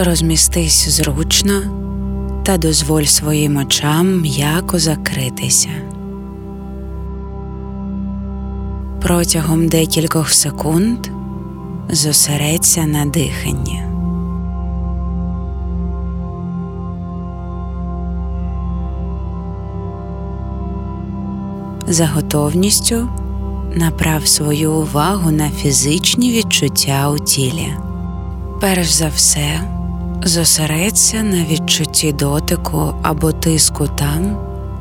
Розмістись 0.00 0.88
зручно 0.88 1.62
та 2.44 2.56
дозволь 2.56 3.04
своїм 3.04 3.56
очам 3.56 4.20
м'яко 4.20 4.78
закритися. 4.78 5.68
Протягом 9.02 9.68
декількох 9.68 10.30
секунд 10.30 10.98
зосередься 11.90 12.84
на 12.84 13.06
диханні. 13.06 13.82
За 21.88 22.06
готовністю 22.06 23.08
направ 23.74 24.26
свою 24.26 24.72
увагу 24.72 25.30
на 25.30 25.50
фізичні 25.50 26.32
відчуття 26.32 27.10
у 27.10 27.18
тілі. 27.18 27.68
Перш 28.60 28.90
за 28.90 29.08
все, 29.08 29.77
зосередься 30.24 31.22
на 31.22 31.44
відчутті 31.44 32.12
дотику 32.12 32.94
або 33.02 33.32
тиску 33.32 33.86
там, 33.86 34.36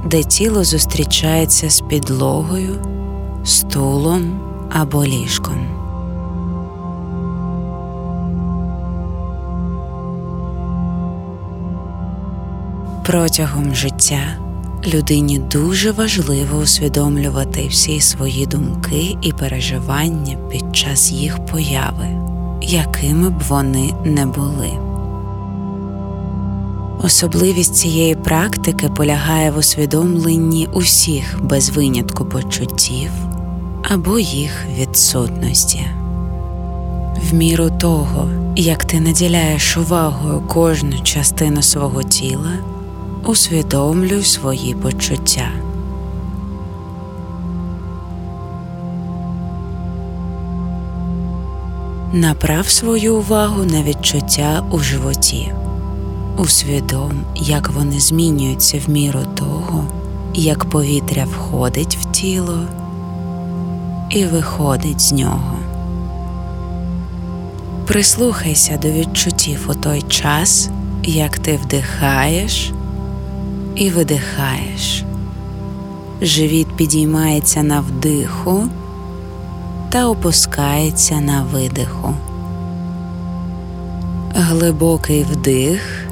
де 0.05 0.23
тіло 0.23 0.63
зустрічається 0.63 1.69
з 1.69 1.81
підлогою, 1.81 2.75
стулом 3.43 4.39
або 4.69 5.05
ліжком. 5.05 5.67
Протягом 13.05 13.75
життя 13.75 14.19
людині 14.93 15.39
дуже 15.39 15.91
важливо 15.91 16.57
усвідомлювати 16.57 17.67
всі 17.67 18.01
свої 18.01 18.45
думки 18.45 19.17
і 19.21 19.31
переживання 19.31 20.37
під 20.51 20.75
час 20.75 21.11
їх 21.11 21.45
появи, 21.45 22.07
якими 22.61 23.29
б 23.29 23.39
вони 23.49 23.93
не 24.05 24.25
були. 24.25 24.86
Особливість 27.03 27.75
цієї 27.75 28.15
практики 28.15 28.89
полягає 28.89 29.51
в 29.51 29.57
усвідомленні 29.57 30.67
усіх 30.73 31.43
без 31.43 31.69
винятку 31.69 32.25
почуттів 32.25 33.11
або 33.89 34.19
їх 34.19 34.65
відсутності. 34.79 35.85
В 37.31 37.33
міру 37.33 37.69
того, 37.79 38.29
як 38.55 38.85
ти 38.85 38.99
наділяєш 38.99 39.77
увагою 39.77 40.41
кожну 40.47 40.99
частину 41.03 41.61
свого 41.61 42.03
тіла 42.03 42.51
усвідомлюй 43.25 44.23
свої 44.23 44.73
почуття. 44.73 45.49
Направ 52.13 52.67
свою 52.67 53.15
увагу 53.15 53.63
на 53.63 53.83
відчуття 53.83 54.63
у 54.71 54.79
животі. 54.79 55.53
Усвідом, 56.37 57.11
як 57.35 57.69
вони 57.69 57.99
змінюються 57.99 58.81
в 58.85 58.89
міру 58.89 59.19
того, 59.35 59.85
як 60.33 60.65
повітря 60.65 61.25
входить 61.25 61.97
в 62.01 62.11
тіло 62.11 62.59
і 64.09 64.25
виходить 64.25 65.01
з 65.01 65.11
нього. 65.11 65.59
Прислухайся 67.87 68.77
до 68.77 68.91
відчуттів 68.91 69.67
у 69.69 69.73
той 69.73 70.01
час, 70.01 70.69
як 71.03 71.39
ти 71.39 71.59
вдихаєш 71.63 72.71
і 73.75 73.89
видихаєш. 73.89 75.03
Живіт 76.21 76.67
підіймається 76.67 77.63
на 77.63 77.79
вдиху 77.79 78.63
та 79.89 80.07
опускається 80.07 81.15
на 81.15 81.43
видиху. 81.43 82.13
Глибокий 84.35 85.23
вдих, 85.23 86.06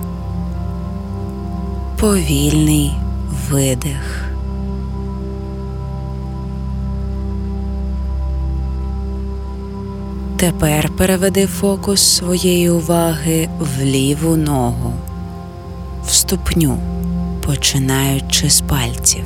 повільний 2.00 2.94
видих. 3.52 4.26
Тепер 10.38 10.90
переведи 10.98 11.46
фокус 11.46 12.02
своєї 12.02 12.70
уваги 12.70 13.50
в 13.60 13.84
ліву 13.84 14.36
ногу, 14.36 14.94
в 16.08 16.12
ступню 16.12 16.78
починаючи 17.46 18.50
з 18.50 18.62
пальців. 18.62 19.24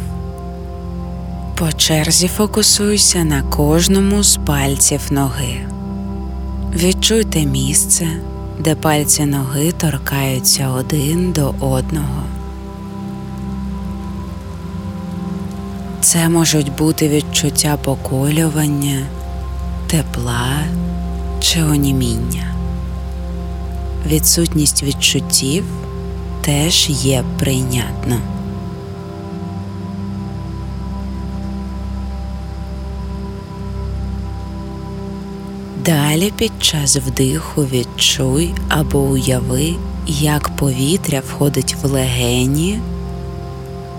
По 1.56 1.72
черзі 1.72 2.28
фокусуйся 2.28 3.24
на 3.24 3.42
кожному 3.42 4.24
з 4.24 4.40
пальців 4.46 5.02
ноги. 5.12 5.58
Відчуйте 6.76 7.46
місце, 7.46 8.08
де 8.60 8.76
пальці 8.76 9.26
ноги 9.26 9.72
торкаються 9.72 10.70
один 10.70 11.32
до 11.32 11.54
одного. 11.60 12.24
Це 16.02 16.30
можуть 16.30 16.76
бути 16.76 17.10
відчуття 17.10 17.78
поколювання, 17.84 19.08
тепла 19.88 20.64
чи 21.40 21.64
оніміння. 21.64 22.56
Відсутність 24.08 24.84
відчуттів 24.84 25.64
теж 26.42 26.90
є 26.90 27.24
прийнятно. 27.40 28.22
Далі 35.86 36.32
під 36.38 36.52
час 36.60 36.98
вдиху 36.98 37.66
відчуй 37.66 38.54
або 38.70 39.00
уяви, 39.00 39.76
як 40.08 40.50
повітря 40.50 41.22
входить 41.28 41.76
в 41.84 41.86
легені 41.86 42.80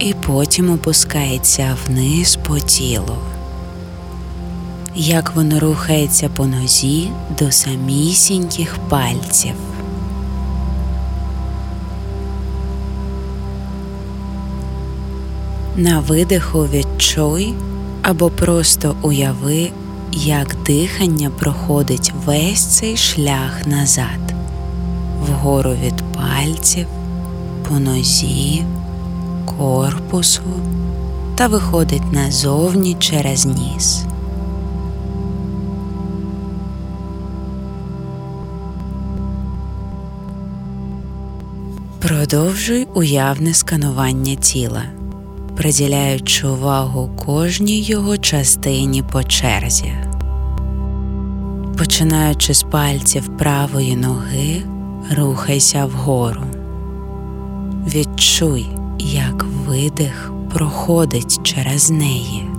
і 0.00 0.14
потім 0.26 0.70
опускається 0.70 1.76
вниз 1.86 2.38
по 2.46 2.58
тілу, 2.58 3.16
як 4.94 5.36
воно 5.36 5.60
рухається 5.60 6.28
по 6.28 6.46
нозі 6.46 7.10
до 7.38 7.52
самісіньких 7.52 8.76
пальців. 8.88 9.52
На 15.76 16.00
видиху 16.00 16.66
відчуй 16.66 17.54
або 18.02 18.30
просто 18.30 18.96
уяви, 19.02 19.70
як 20.12 20.56
дихання 20.66 21.30
проходить 21.30 22.12
весь 22.26 22.64
цей 22.64 22.96
шлях 22.96 23.66
назад, 23.66 24.34
вгору 25.20 25.70
від 25.70 25.94
пальців, 26.14 26.86
по 27.68 27.74
нозі, 27.78 28.64
корпусу 29.58 30.42
та 31.34 31.46
виходить 31.46 32.12
назовні 32.12 32.94
через 32.94 33.46
ніс. 33.46 34.04
Продовжуй 42.00 42.86
уявне 42.94 43.54
сканування 43.54 44.34
тіла 44.34 44.82
приділяючи 45.60 46.46
увагу 46.46 47.10
кожній 47.26 47.80
його 47.80 48.18
частині 48.18 49.02
по 49.02 49.22
черзі. 49.22 49.92
Починаючи 51.78 52.54
з 52.54 52.62
пальців 52.62 53.36
правої 53.38 53.96
ноги, 53.96 54.62
рухайся 55.16 55.84
вгору. 55.84 56.42
Відчуй, 57.94 58.66
як 59.00 59.44
видих 59.66 60.32
проходить 60.54 61.40
через 61.42 61.90
неї. 61.90 62.50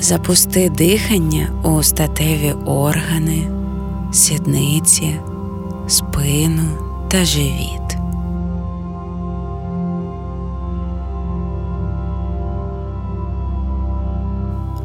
Запусти 0.00 0.70
дихання 0.70 1.48
у 1.62 1.82
статеві 1.82 2.54
органи 2.66 3.48
сідниці, 4.12 5.20
спину 5.88 6.68
та 7.08 7.24
живіт. 7.24 7.96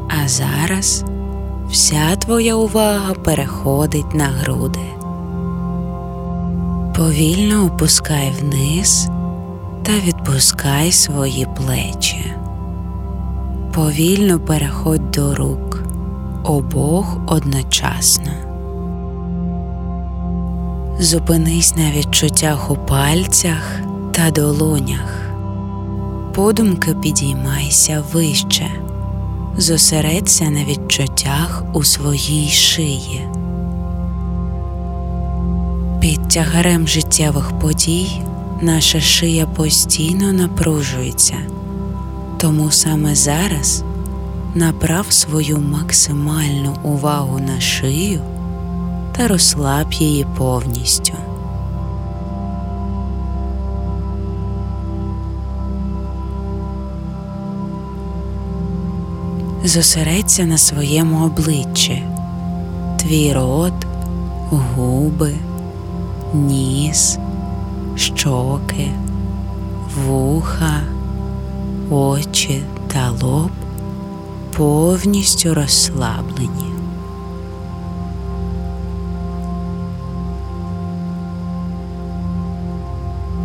А 0.08 0.28
зараз 0.28 1.04
вся 1.70 2.16
твоя 2.16 2.56
увага 2.56 3.14
переходить 3.14 4.14
на 4.14 4.24
груди. 4.24 4.80
Повільно 6.96 7.64
опускай 7.64 8.32
вниз 8.40 9.08
та 9.82 9.92
відпускай 10.06 10.92
свої 10.92 11.46
плечі. 11.56 12.34
Повільно 13.74 14.40
переходь 14.40 15.10
до 15.10 15.34
рук 15.34 15.82
обох 16.44 17.18
одночасно. 17.26 18.32
Зупинись 20.98 21.76
на 21.76 21.90
відчуттях 21.90 22.70
у 22.70 22.76
пальцях 22.76 23.80
та 24.12 24.30
долонях. 24.30 25.24
Подумки 26.34 26.94
підіймайся 27.02 28.04
вище, 28.12 28.70
зосередься 29.56 30.50
на 30.50 30.64
відчуттях 30.64 31.64
у 31.72 31.84
своїй 31.84 32.48
шиї. 32.48 33.28
Під 36.00 36.28
тягарем 36.28 36.88
життєвих 36.88 37.58
подій 37.58 38.22
наша 38.60 39.00
шия 39.00 39.46
постійно 39.46 40.32
напружується, 40.32 41.36
тому 42.38 42.70
саме 42.70 43.14
зараз 43.14 43.84
направ 44.54 45.12
свою 45.12 45.58
максимальну 45.58 46.76
увагу 46.82 47.38
на 47.38 47.60
шию 47.60 48.20
та 49.16 49.28
розслаб 49.28 49.92
її 49.92 50.26
повністю. 50.38 51.12
Зосередься 59.64 60.44
на 60.44 60.58
своєму 60.58 61.26
обличчі, 61.26 62.02
твій 62.96 63.32
рот, 63.32 63.86
губи, 64.50 65.34
ніс, 66.34 67.18
щоки, 67.96 68.90
вуха, 69.96 70.80
очі 71.90 72.62
та 72.92 73.10
лоб 73.10 73.50
повністю 74.56 75.54
розслаблені. 75.54 76.73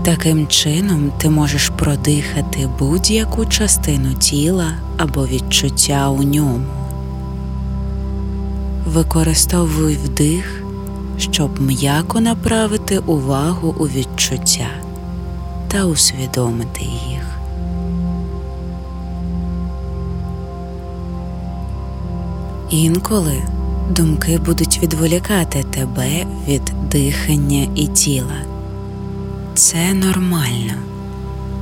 Таким 0.09 0.47
чином 0.47 1.11
ти 1.17 1.29
можеш 1.29 1.69
продихати 1.69 2.69
будь-яку 2.79 3.45
частину 3.45 4.13
тіла 4.13 4.71
або 4.97 5.27
відчуття 5.27 6.09
у 6.09 6.23
ньому. 6.23 6.65
Використовуй 8.87 9.95
вдих, 9.95 10.63
щоб 11.17 11.61
м'яко 11.61 12.21
направити 12.21 12.99
увагу 12.99 13.75
у 13.79 13.87
відчуття 13.87 14.69
та 15.67 15.85
усвідомити 15.85 16.81
їх. 16.81 17.39
Інколи 22.69 23.43
думки 23.89 24.39
будуть 24.45 24.79
відволікати 24.83 25.63
тебе 25.63 26.25
від 26.47 26.73
дихання 26.91 27.67
і 27.75 27.87
тіла. 27.87 28.48
Це 29.59 29.93
нормально, 29.93 30.73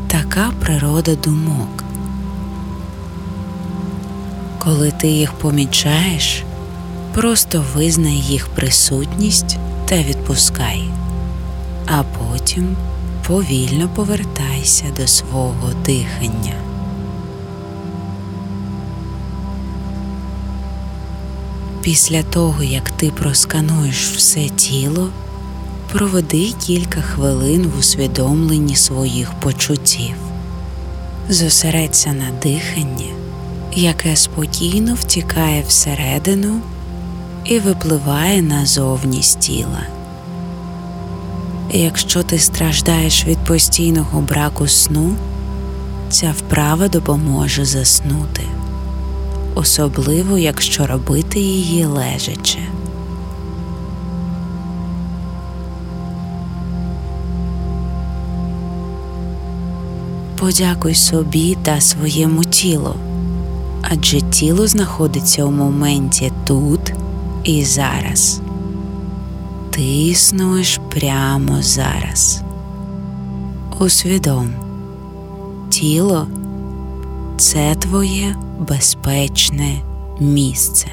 така 0.08 0.52
природа 0.60 1.16
думок. 1.16 1.84
Коли 4.60 4.92
ти 4.92 5.08
їх 5.08 5.34
помічаєш, 5.34 6.44
просто 7.14 7.66
визнай 7.76 8.14
їх 8.14 8.48
присутність 8.48 9.58
та 9.86 9.98
відпускай, 10.04 10.90
а 11.86 12.04
потім 12.04 12.76
повільно 13.28 13.90
повертайся 13.96 14.86
до 14.98 15.08
свого 15.08 15.70
дихання. 15.86 16.56
Після 21.82 22.24
того, 22.24 22.64
як 22.64 22.90
ти 22.90 23.12
проскануєш 23.12 24.12
все 24.12 24.50
тіло, 24.50 25.10
проведи 25.92 26.54
кілька 26.66 27.01
хвилин 27.01 27.72
в 27.75 27.80
усвідомленні 27.80 28.75
своїх 28.75 29.31
почуттів, 29.34 30.16
зосередься 31.30 32.13
на 32.13 32.31
диханні, 32.44 33.13
яке 33.74 34.16
спокійно 34.16 34.94
втікає 34.95 35.63
всередину 35.68 36.62
і 37.45 37.60
випливає 37.60 38.42
назовні 38.42 39.24
з 39.24 39.36
тіла. 39.36 39.84
Якщо 41.72 42.24
ти 42.24 42.40
страждаєш 42.40 43.25
від 43.25 43.38
постійного 43.38 44.22
браку 44.22 44.68
сну, 44.68 45.16
ця 46.10 46.36
вправа 46.38 46.88
допоможе 46.88 47.66
заснути 47.66 48.44
особливо 49.57 50.38
якщо 50.38 50.88
робити 50.88 51.40
її 51.40 51.86
лежачи. 51.86 52.60
Подякуй 60.39 60.95
собі 60.95 61.57
та 61.63 61.81
своєму 61.81 62.44
тілу, 62.44 62.94
адже 63.81 64.22
тіло 64.22 64.68
знаходиться 64.68 65.45
у 65.45 65.51
моменті 65.51 66.31
тут 66.45 66.94
і 67.44 67.63
зараз. 67.63 68.42
Ти 69.69 69.81
існуєш 69.84 70.80
прямо 70.89 71.62
зараз. 71.62 72.42
Усвідом, 73.80 74.50
тіло 75.69 76.28
це 77.38 77.75
твоє 77.75 78.36
безпечне 78.60 79.81
місце. 80.19 80.88